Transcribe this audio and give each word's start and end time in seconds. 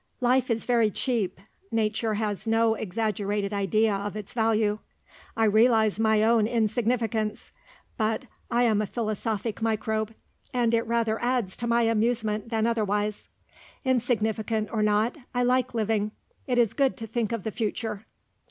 "Life 0.19 0.49
is 0.49 0.65
very 0.65 0.89
cheap. 0.89 1.39
Nature 1.71 2.15
has 2.15 2.47
no 2.47 2.73
exaggerated 2.73 3.53
idea 3.53 3.93
of 3.95 4.15
its 4.15 4.33
value. 4.33 4.79
I 5.37 5.43
realise 5.45 5.99
my 5.99 6.23
own 6.23 6.47
insignificance, 6.47 7.51
but 7.97 8.25
I 8.49 8.63
am 8.63 8.81
a 8.81 8.87
philosophic 8.87 9.61
microbe, 9.61 10.15
and 10.55 10.73
it 10.73 10.87
rather 10.87 11.21
adds 11.21 11.55
to 11.57 11.67
my 11.67 11.83
amusement 11.83 12.49
than 12.49 12.65
otherwise. 12.65 13.29
Insignificant 13.85 14.69
or 14.73 14.81
not, 14.81 15.17
I 15.35 15.43
like 15.43 15.75
living, 15.75 16.13
it 16.47 16.57
is 16.57 16.73
good 16.73 16.97
to 16.97 17.05
think 17.05 17.31
of 17.31 17.43
the 17.43 17.51
future." 17.51 18.07